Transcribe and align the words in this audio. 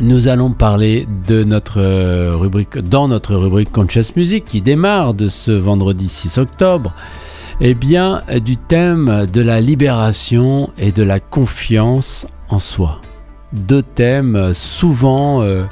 nous 0.00 0.28
allons 0.28 0.50
parler 0.50 1.06
de 1.26 1.44
notre 1.44 1.80
euh, 1.80 2.36
rubrique, 2.36 2.78
dans 2.78 3.08
notre 3.08 3.34
rubrique 3.34 3.72
Conscious 3.72 4.12
Music 4.14 4.44
qui 4.44 4.60
démarre 4.60 5.14
de 5.14 5.28
ce 5.28 5.52
vendredi 5.52 6.08
6 6.08 6.38
octobre, 6.38 6.92
eh 7.60 7.74
bien, 7.74 8.22
du 8.44 8.56
thème 8.56 9.26
de 9.32 9.40
la 9.40 9.60
libération 9.60 10.70
et 10.78 10.92
de 10.92 11.02
la 11.02 11.20
confiance 11.20 12.26
en 12.48 12.58
soi. 12.58 13.00
Deux 13.52 13.82
thèmes 13.82 14.52
souvent 14.52 15.42
euh, 15.42 15.64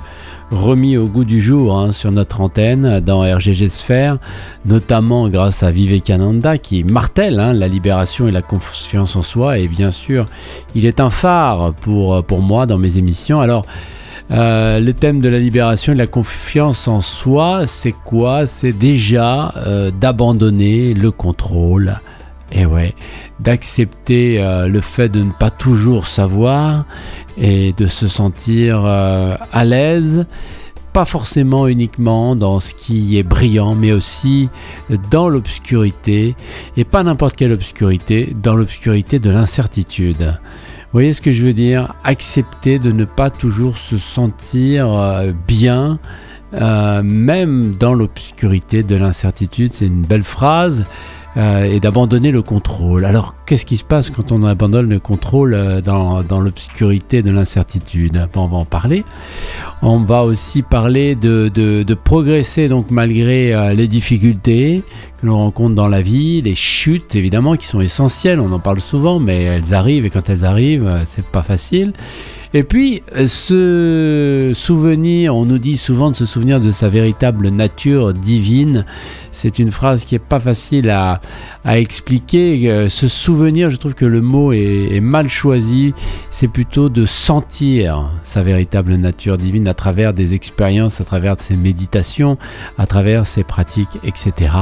remis 0.50 0.96
au 0.96 1.06
goût 1.06 1.24
du 1.24 1.40
jour 1.40 1.76
hein, 1.76 1.92
sur 1.92 2.10
notre 2.10 2.40
antenne 2.40 3.00
dans 3.00 3.20
RGG 3.20 3.68
Sphère, 3.68 4.18
notamment 4.64 5.28
grâce 5.28 5.62
à 5.62 5.70
Vivekananda 5.70 6.56
qui 6.56 6.84
martèle 6.84 7.38
hein, 7.38 7.52
la 7.52 7.68
libération 7.68 8.28
et 8.28 8.32
la 8.32 8.42
confiance 8.42 9.16
en 9.16 9.22
soi. 9.22 9.58
Et 9.58 9.68
bien 9.68 9.90
sûr, 9.90 10.28
il 10.74 10.86
est 10.86 11.00
un 11.00 11.10
phare 11.10 11.74
pour, 11.74 12.24
pour 12.24 12.40
moi 12.40 12.66
dans 12.66 12.78
mes 12.78 12.96
émissions. 12.96 13.40
Alors, 13.40 13.66
euh, 14.30 14.80
le 14.80 14.92
thème 14.92 15.20
de 15.20 15.28
la 15.28 15.38
libération 15.38 15.92
et 15.92 15.96
de 15.96 16.00
la 16.00 16.06
confiance 16.06 16.88
en 16.88 17.00
soi, 17.00 17.66
c'est 17.66 17.92
quoi? 17.92 18.46
C'est 18.46 18.72
déjà 18.72 19.52
euh, 19.56 19.90
d'abandonner 19.90 20.94
le 20.94 21.10
contrôle. 21.10 22.00
Et 22.52 22.66
ouais, 22.66 22.94
d'accepter 23.40 24.40
euh, 24.40 24.68
le 24.68 24.80
fait 24.80 25.08
de 25.08 25.22
ne 25.22 25.32
pas 25.32 25.50
toujours 25.50 26.06
savoir 26.06 26.86
et 27.36 27.72
de 27.72 27.86
se 27.86 28.06
sentir 28.08 28.84
à 28.84 29.64
l'aise 29.64 30.26
pas 30.94 31.04
forcément 31.04 31.66
uniquement 31.66 32.36
dans 32.36 32.60
ce 32.60 32.72
qui 32.72 33.18
est 33.18 33.24
brillant, 33.24 33.74
mais 33.74 33.90
aussi 33.90 34.48
dans 35.10 35.28
l'obscurité, 35.28 36.36
et 36.76 36.84
pas 36.84 37.02
n'importe 37.02 37.34
quelle 37.34 37.50
obscurité, 37.50 38.32
dans 38.40 38.54
l'obscurité 38.54 39.18
de 39.18 39.28
l'incertitude. 39.28 40.38
Voyez 40.94 41.12
ce 41.12 41.20
que 41.20 41.32
je 41.32 41.44
veux 41.44 41.52
dire? 41.52 41.92
Accepter 42.04 42.78
de 42.78 42.92
ne 42.92 43.04
pas 43.04 43.28
toujours 43.28 43.76
se 43.76 43.98
sentir 43.98 44.92
euh, 44.92 45.32
bien, 45.48 45.98
euh, 46.54 47.02
même 47.02 47.74
dans 47.74 47.94
l'obscurité 47.94 48.84
de 48.84 48.94
l'incertitude. 48.94 49.72
C'est 49.74 49.88
une 49.88 50.02
belle 50.02 50.22
phrase. 50.22 50.86
Euh, 51.36 51.64
et 51.64 51.80
d'abandonner 51.80 52.30
le 52.30 52.42
contrôle. 52.42 53.04
Alors, 53.04 53.34
qu'est-ce 53.44 53.66
qui 53.66 53.76
se 53.76 53.82
passe 53.82 54.08
quand 54.08 54.30
on 54.30 54.44
abandonne 54.44 54.88
le 54.88 55.00
contrôle 55.00 55.54
euh, 55.54 55.80
dans, 55.80 56.22
dans 56.22 56.40
l'obscurité 56.40 57.22
de 57.22 57.32
l'incertitude? 57.32 58.28
On 58.36 58.46
va 58.46 58.58
en 58.58 58.64
parler. 58.64 59.04
On 59.82 59.98
va 59.98 60.22
aussi 60.22 60.62
parler 60.62 61.16
de, 61.16 61.48
de, 61.48 61.94
progresser 61.94 62.68
donc 62.68 62.92
malgré 62.92 63.52
euh, 63.52 63.74
les 63.74 63.88
difficultés 63.88 64.84
que 65.20 65.26
l'on 65.26 65.38
rencontre 65.38 65.74
dans 65.74 65.88
la 65.88 66.02
vie, 66.02 66.40
les 66.40 66.54
chutes 66.54 67.16
évidemment 67.16 67.56
qui 67.56 67.66
sont 67.66 67.80
essentielles. 67.80 68.38
On 68.38 68.52
en 68.52 68.60
parle 68.60 68.78
souvent, 68.78 69.18
mais 69.18 69.42
elles 69.42 69.74
arrivent 69.74 70.06
et 70.06 70.10
quand 70.10 70.30
elles 70.30 70.44
arrivent, 70.44 71.02
c'est 71.04 71.26
pas 71.26 71.42
facile. 71.42 71.94
Et 72.56 72.62
puis, 72.62 73.02
se 73.26 74.52
souvenir, 74.54 75.34
on 75.34 75.44
nous 75.44 75.58
dit 75.58 75.76
souvent 75.76 76.12
de 76.12 76.16
se 76.16 76.24
souvenir 76.24 76.60
de 76.60 76.70
sa 76.70 76.88
véritable 76.88 77.48
nature 77.48 78.14
divine. 78.14 78.86
C'est 79.32 79.58
une 79.58 79.72
phrase 79.72 80.04
qui 80.04 80.14
n'est 80.14 80.20
pas 80.20 80.38
facile 80.38 80.88
à, 80.88 81.20
expliquer. 81.66 82.88
Se 82.88 83.08
souvenir, 83.08 83.70
je 83.70 83.76
trouve 83.76 83.94
que 83.94 84.04
le 84.04 84.20
mot 84.20 84.52
est, 84.52 85.00
mal 85.00 85.28
choisi. 85.28 85.94
C'est 86.30 86.46
plutôt 86.46 86.88
de 86.88 87.04
sentir 87.06 88.12
sa 88.22 88.44
véritable 88.44 88.94
nature 88.94 89.36
divine 89.36 89.66
à 89.66 89.74
travers 89.74 90.14
des 90.14 90.34
expériences, 90.34 91.00
à 91.00 91.04
travers 91.04 91.40
ses 91.40 91.56
méditations, 91.56 92.38
à 92.78 92.86
travers 92.86 93.26
ses 93.26 93.42
pratiques, 93.42 93.98
etc. 94.04 94.52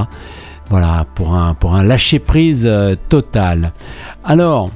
Voilà, 0.71 1.05
pour 1.15 1.35
un, 1.35 1.53
pour 1.53 1.75
un 1.75 1.83
lâcher-prise 1.83 2.65
euh, 2.65 2.95
total. 3.11 3.75
Alors, 4.25 4.71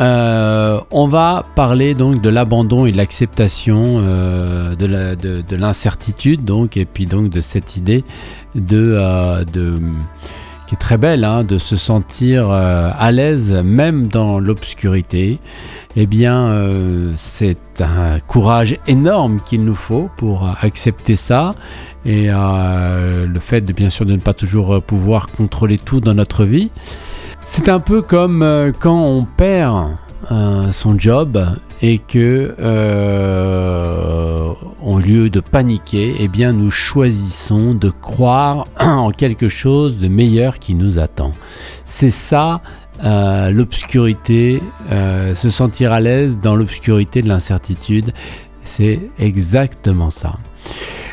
euh, 0.00 0.80
on 0.90 1.06
va 1.06 1.44
parler 1.54 1.94
donc 1.94 2.22
de 2.22 2.28
l'abandon 2.30 2.86
et 2.86 2.92
de 2.92 2.96
l'acceptation 2.96 3.96
euh, 3.98 4.74
de 4.74 5.56
l'incertitude, 5.56 6.44
donc, 6.44 6.76
et 6.76 6.84
puis 6.84 7.06
donc 7.06 7.28
de 7.30 7.40
cette 7.40 7.76
idée 7.76 8.04
de, 8.54 8.96
euh, 8.98 9.44
qui 10.66 10.74
est 10.74 10.78
très 10.78 10.96
belle, 10.96 11.24
hein, 11.24 11.44
de 11.44 11.58
se 11.58 11.76
sentir 11.76 12.50
à 12.50 13.12
l'aise 13.12 13.52
même 13.52 14.08
dans 14.08 14.38
l'obscurité. 14.38 15.38
Eh 15.94 16.06
bien, 16.06 16.56
c'est 17.18 17.58
un 17.80 18.18
courage 18.20 18.78
énorme 18.86 19.40
qu'il 19.44 19.62
nous 19.64 19.74
faut 19.74 20.08
pour 20.16 20.48
accepter 20.62 21.16
ça 21.16 21.54
et 22.06 22.28
le 22.28 23.40
fait 23.40 23.60
de 23.60 23.72
bien 23.74 23.90
sûr 23.90 24.06
de 24.06 24.12
ne 24.12 24.20
pas 24.20 24.32
toujours 24.32 24.82
pouvoir 24.82 25.28
contrôler 25.28 25.76
tout 25.76 26.00
dans 26.00 26.14
notre 26.14 26.44
vie. 26.44 26.70
C'est 27.44 27.68
un 27.68 27.80
peu 27.80 28.02
comme 28.02 28.42
euh, 28.42 28.72
quand 28.78 28.98
on 28.98 29.24
perd 29.24 29.96
euh, 30.30 30.70
son 30.72 30.98
job 30.98 31.44
et 31.82 31.98
que, 31.98 32.54
euh, 32.60 34.52
au 34.80 35.00
lieu 35.00 35.28
de 35.28 35.40
paniquer, 35.40 36.14
eh 36.20 36.28
bien, 36.28 36.52
nous 36.52 36.70
choisissons 36.70 37.74
de 37.74 37.90
croire 37.90 38.66
en 38.80 39.10
quelque 39.10 39.48
chose 39.48 39.98
de 39.98 40.06
meilleur 40.06 40.60
qui 40.60 40.74
nous 40.74 40.98
attend. 40.98 41.32
C'est 41.84 42.10
ça 42.10 42.60
l'obscurité, 43.50 44.62
se 44.88 45.50
sentir 45.50 45.90
à 45.90 45.98
l'aise 45.98 46.38
dans 46.38 46.54
l'obscurité 46.54 47.20
de 47.20 47.26
l'incertitude. 47.28 48.12
C'est 48.62 49.00
exactement 49.18 50.10
ça. 50.10 50.38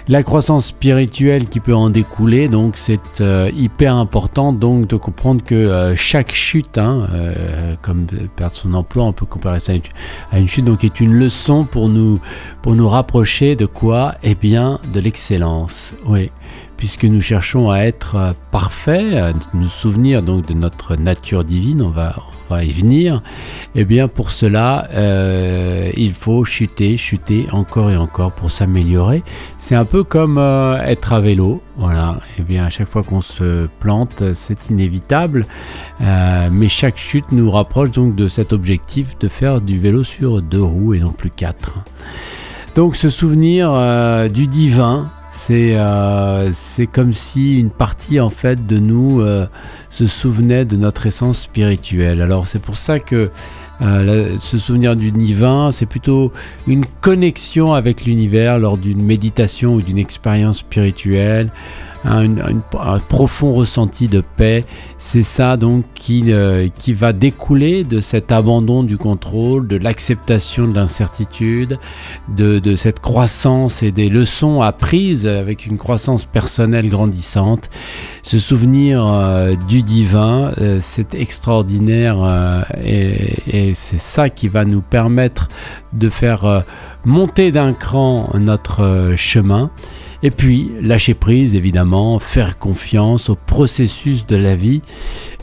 La 0.10 0.24
croissance 0.24 0.66
spirituelle 0.66 1.48
qui 1.48 1.60
peut 1.60 1.76
en 1.76 1.92
découler, 1.92 2.48
donc 2.48 2.78
c'est 2.78 3.22
euh, 3.22 3.52
hyper 3.56 3.94
important 3.94 4.54
donc 4.54 4.88
de 4.88 4.96
comprendre 4.96 5.44
que 5.44 5.54
euh, 5.54 5.96
chaque 5.96 6.32
chute, 6.32 6.80
hein, 6.80 7.08
euh, 7.14 7.76
comme 7.84 8.08
perdre 8.36 8.56
son 8.56 8.74
emploi, 8.74 9.04
on 9.04 9.14
peut 9.14 9.28
comparer 9.28 9.60
ça 9.60 9.74
à 10.32 10.40
une, 10.40 10.48
chute, 10.48 10.66
donc 10.66 10.84
est 10.84 11.00
une 11.00 11.14
leçon 11.14 11.64
pour 11.64 11.90
nous 11.90 12.20
pour 12.64 12.74
nous 12.74 12.90
rapprocher 12.90 13.56
de 13.56 13.68
quoi? 13.68 14.16
Eh 14.24 14.34
bien, 14.34 14.80
de 14.92 15.00
l'excellence. 15.00 15.94
Oui, 16.08 16.32
puisque 16.78 17.06
nous 17.06 17.22
cherchons 17.22 17.70
à 17.70 17.80
être 17.80 18.36
parfaits, 18.52 19.14
à 19.16 19.34
nous 19.54 19.68
souvenir 19.68 20.24
donc 20.24 20.48
de 20.48 20.54
notre 20.54 20.96
nature 20.96 21.44
divine, 21.44 21.82
on 21.82 21.90
va 21.90 22.16
y 22.58 22.70
venir, 22.70 23.22
et 23.76 23.82
eh 23.82 23.86
bien 23.86 24.08
pour 24.08 24.32
cela, 24.32 24.88
euh, 24.94 25.92
il 25.96 26.14
faut 26.14 26.44
chuter, 26.46 26.98
chuter 26.98 27.46
encore 27.52 27.92
et 27.92 27.98
encore 27.98 28.32
pour 28.32 28.50
s'améliorer. 28.50 29.24
C'est 29.58 29.76
un 29.76 29.86
peu 29.86 30.04
comme 30.04 30.38
euh, 30.40 30.78
être 30.84 31.14
à 31.14 31.20
vélo. 31.20 31.62
Voilà, 31.78 32.20
eh 32.40 32.42
bien 32.42 32.66
à 32.66 32.70
chaque 32.70 32.90
fois 32.90 33.04
qu'on 33.04 33.22
se 33.22 33.68
plante, 33.80 34.34
c'est 34.34 34.70
inévitable, 34.70 35.46
euh, 36.02 36.50
mais 36.52 36.68
chaque 36.68 36.98
chute 36.98 37.32
nous 37.32 37.50
rapproche 37.52 37.92
donc 37.92 38.16
de 38.16 38.28
cet 38.28 38.52
objectif 38.52 39.18
de 39.20 39.28
faire 39.28 39.62
du 39.62 39.80
vélo 39.80 40.04
sur 40.04 40.42
deux 40.42 40.64
roues 40.64 40.96
et 40.96 41.00
non 41.00 41.12
plus 41.12 41.30
quatre. 41.30 41.74
Donc 42.76 42.96
ce 42.96 43.10
souvenir 43.10 43.72
du 44.30 44.48
divin, 44.48 45.10
euh, 45.52 46.50
c'est 46.54 46.88
comme 46.88 47.14
si 47.14 47.60
une 47.60 47.70
partie 47.70 48.20
en 48.20 48.30
fait 48.30 48.68
de 48.68 48.78
nous 48.78 49.22
euh, 49.22 49.48
se 49.90 50.08
souvenait 50.08 50.66
de 50.66 50.76
notre 50.76 51.06
essence 51.06 51.42
spirituelle. 51.42 52.22
Alors 52.22 52.48
c'est 52.48 52.60
pour 52.60 52.76
ça 52.76 53.00
que 53.00 53.32
euh, 53.82 54.38
se 54.40 54.58
souvenir 54.58 54.96
du 54.96 55.12
divin, 55.12 55.72
c'est 55.72 55.86
plutôt 55.86 56.32
une 56.68 56.86
connexion 57.02 57.74
avec 57.74 58.06
l'univers 58.06 58.60
lors 58.60 58.78
d'une 58.78 59.02
méditation 59.02 59.76
ou 59.76 59.82
d'une 59.82 59.98
expérience 59.98 60.60
spirituelle 60.60 61.52
un, 62.06 62.60
profond 63.08 63.54
ressenti 63.54 64.08
de 64.08 64.22
paix. 64.22 64.66
C'est 64.98 65.24
ça 65.24 65.58
donc 65.58 65.84
qui, 65.94 66.26
euh, 66.28 66.68
qui 66.78 66.94
va 66.94 67.14
découler 67.14 67.84
de 67.84 68.00
cet 68.00 68.32
abandon 68.32 68.84
du 68.84 68.98
contrôle, 68.98 69.68
de 69.68 69.78
l'acceptation 69.78 70.68
de 70.68 70.76
l'incertitude, 70.76 71.78
de, 72.36 72.60
de, 72.60 72.76
cette 72.76 73.00
croissance 73.00 73.84
et 73.84 73.92
des 73.92 74.10
leçons 74.10 74.62
apprises 74.62 75.28
avec 75.28 75.66
une 75.66 75.78
croissance 75.78 76.26
personnelle 76.26 76.90
grandissante. 76.90 77.70
Ce 78.22 78.40
souvenir 78.40 79.06
euh, 79.06 79.56
du 79.68 79.82
divin, 79.82 80.52
euh, 80.60 80.78
c'est 80.80 81.16
extraordinaire 81.16 82.66
et 82.84 83.69
c'est 83.74 84.00
ça 84.00 84.30
qui 84.30 84.48
va 84.48 84.66
nous 84.66 84.82
permettre 84.82 85.50
de 85.94 86.10
faire 86.10 86.66
monter 87.06 87.52
d'un 87.52 87.74
cran 87.74 88.30
notre 88.36 89.14
chemin. 89.16 89.72
Et 90.22 90.32
puis, 90.32 90.72
lâcher 90.82 91.14
prise, 91.14 91.56
évidemment, 91.56 92.20
faire 92.20 92.60
confiance 92.60 93.30
au 93.30 93.36
processus 93.36 94.26
de 94.26 94.36
la 94.36 94.56
vie. 94.56 94.82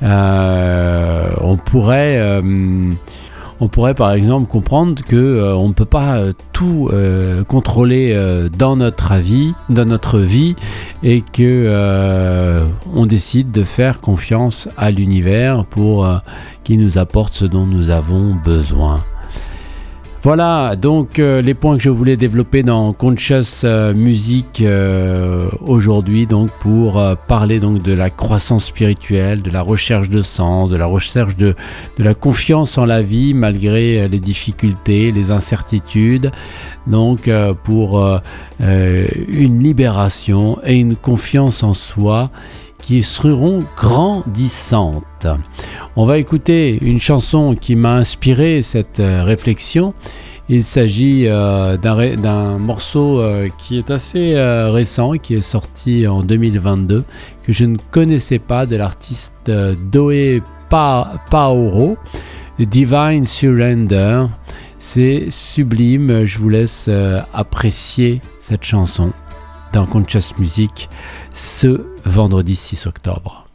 Euh, 0.02 1.30
on 1.40 1.56
pourrait... 1.56 2.18
Euh, 2.18 2.92
on 3.60 3.68
pourrait 3.68 3.94
par 3.94 4.12
exemple 4.12 4.48
comprendre 4.50 5.02
que 5.02 5.16
euh, 5.16 5.56
on 5.56 5.68
ne 5.68 5.72
peut 5.72 5.84
pas 5.84 6.20
tout 6.52 6.90
contrôler 7.48 8.16
dans 8.56 8.76
notre 8.76 9.16
vie, 9.16 9.54
dans 9.68 9.84
notre 9.84 10.18
vie, 10.18 10.56
et 11.02 11.22
que 11.22 12.66
on 12.94 13.06
décide 13.06 13.50
de 13.52 13.62
faire 13.62 14.00
confiance 14.00 14.68
à 14.76 14.90
l'univers 14.90 15.64
pour 15.66 16.08
qu'il 16.64 16.80
nous 16.80 16.98
apporte 16.98 17.34
ce 17.34 17.44
dont 17.44 17.66
nous 17.66 17.90
avons 17.90 18.34
besoin. 18.34 19.04
Voilà, 20.26 20.74
donc 20.74 21.20
euh, 21.20 21.40
les 21.40 21.54
points 21.54 21.76
que 21.76 21.82
je 21.84 21.88
voulais 21.88 22.16
développer 22.16 22.64
dans 22.64 22.92
Conscious 22.92 23.62
euh, 23.62 23.94
Music 23.94 24.60
euh, 24.60 25.48
aujourd'hui, 25.64 26.26
pour 26.58 27.00
parler 27.28 27.60
de 27.60 27.92
la 27.92 28.10
croissance 28.10 28.64
spirituelle, 28.64 29.40
de 29.40 29.50
la 29.50 29.62
recherche 29.62 30.10
de 30.10 30.22
sens, 30.22 30.68
de 30.68 30.76
la 30.76 30.86
recherche 30.86 31.36
de, 31.36 31.54
de 31.96 32.02
la 32.02 32.14
confiance 32.14 32.76
en 32.76 32.86
la 32.86 33.02
vie 33.02 33.34
malgré 33.34 34.08
les 34.08 34.18
difficultés, 34.18 35.12
les 35.12 35.30
incertitudes, 35.30 36.32
donc 36.88 37.30
pour 37.62 38.04
une 38.58 39.62
libération 39.62 40.58
et 40.64 40.74
une 40.74 40.96
confiance 40.96 41.62
en 41.62 41.72
soi 41.72 42.32
qui 42.86 43.02
seront 43.02 43.64
grandissantes. 43.76 45.26
On 45.96 46.06
va 46.06 46.18
écouter 46.18 46.78
une 46.80 47.00
chanson 47.00 47.56
qui 47.60 47.74
m'a 47.74 47.96
inspiré 47.96 48.62
cette 48.62 49.00
euh, 49.00 49.24
réflexion. 49.24 49.92
Il 50.48 50.62
s'agit 50.62 51.24
euh, 51.26 51.76
d'un 51.76 52.58
morceau 52.58 53.20
euh, 53.20 53.48
qui 53.58 53.78
est 53.78 53.90
assez 53.90 54.40
récent, 54.70 55.14
qui 55.14 55.34
est 55.34 55.40
sorti 55.40 56.06
en 56.06 56.22
2022, 56.22 57.02
que 57.42 57.52
je 57.52 57.64
ne 57.64 57.76
connaissais 57.90 58.38
pas, 58.38 58.66
de 58.66 58.76
l'artiste 58.76 59.50
Doe 59.90 60.40
Paoro, 60.70 61.96
Divine 62.60 63.24
Surrender. 63.24 64.26
C'est 64.78 65.26
sublime, 65.30 66.24
je 66.24 66.38
vous 66.38 66.50
laisse 66.50 66.88
apprécier 67.32 68.20
cette 68.38 68.62
chanson 68.62 69.10
dans 69.76 69.84
Conscious 69.84 70.32
Music 70.38 70.88
ce 71.34 71.84
vendredi 72.06 72.56
6 72.56 72.86
octobre. 72.86 73.46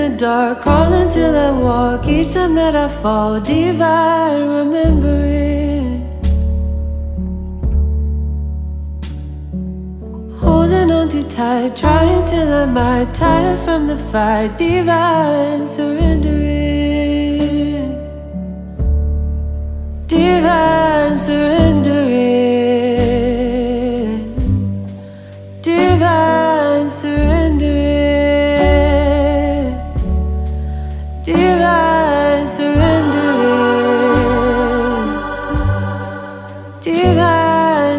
the 0.00 0.16
dark, 0.16 0.62
crawling 0.62 1.08
till 1.08 1.34
I 1.36 1.50
walk. 1.50 2.06
Each 2.08 2.32
time 2.32 2.54
that 2.54 2.74
I 2.74 2.88
fall, 2.88 3.40
divine 3.40 4.48
remembering. 4.58 5.88
Holding 10.42 10.90
on 10.90 11.08
too 11.08 11.22
tight, 11.24 11.76
trying 11.76 12.24
till 12.24 12.50
I 12.62 12.64
might, 12.66 13.12
tired 13.14 13.58
from 13.58 13.86
the 13.86 13.96
fight, 13.96 14.56
divine 14.56 15.66
surrendering. 15.66 16.69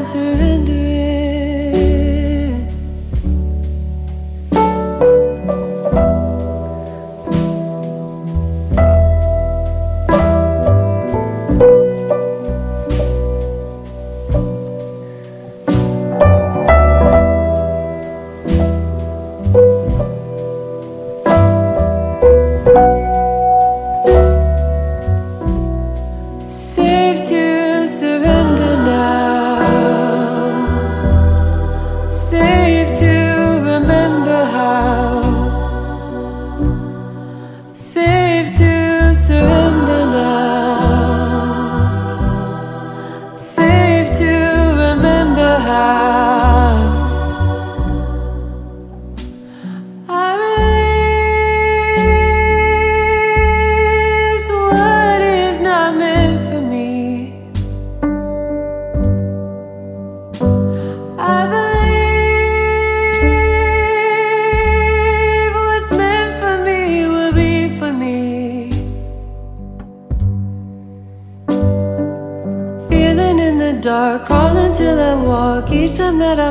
answer. 0.02 0.51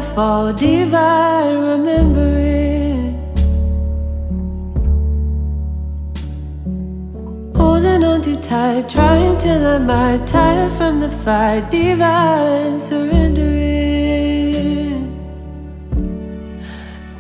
Fall, 0.01 0.53
divine 0.53 1.59
remembering. 1.59 3.17
Holding 7.55 8.05
on 8.05 8.23
too 8.23 8.37
tight, 8.37 8.89
trying 8.89 9.37
till 9.37 9.67
I 9.67 9.79
might 9.79 10.27
tire 10.27 10.71
from 10.71 11.01
the 11.01 11.09
fight, 11.09 11.71
divine 11.71 12.79
surrendering. 12.79 13.51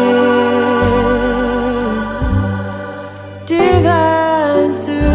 Divine 3.45 4.73
surrendering. 4.73 5.10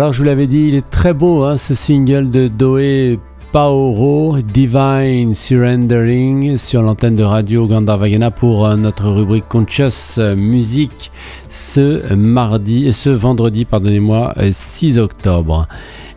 Alors 0.00 0.14
je 0.14 0.18
vous 0.20 0.24
l'avais 0.24 0.46
dit, 0.46 0.68
il 0.68 0.74
est 0.76 0.88
très 0.88 1.12
beau 1.12 1.42
hein, 1.42 1.58
ce 1.58 1.74
single 1.74 2.30
de 2.30 2.48
Doe 2.48 3.20
Paoro, 3.52 4.38
Divine 4.40 5.34
Surrendering, 5.34 6.56
sur 6.56 6.82
l'antenne 6.82 7.16
de 7.16 7.22
radio 7.22 7.66
Gandharvagana 7.66 8.30
pour 8.30 8.64
euh, 8.64 8.76
notre 8.76 9.10
rubrique 9.10 9.44
Conscious 9.46 10.18
Music 10.38 11.12
ce 11.50 12.14
mardi, 12.14 12.86
et 12.86 12.92
ce 12.92 13.10
vendredi, 13.10 13.66
pardonnez-moi, 13.66 14.32
6 14.50 14.96
euh, 14.96 15.02
octobre. 15.02 15.68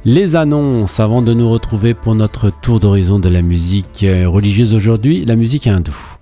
Les 0.06 0.38
annonces 0.38 1.02
avant 1.02 1.22
de 1.22 1.34
nous 1.34 1.50
retrouver 1.50 1.94
pour 1.94 2.16
notre 2.16 2.52
tour 2.62 2.80
d'horizon 2.80 3.20
de 3.20 3.28
la 3.28 3.42
musique 3.42 4.06
euh, 4.06 4.30
religieuse 4.30 4.74
aujourd'hui, 4.74 5.25
la 5.25 5.36
musique 5.36 5.68
hindoue. 5.68 6.12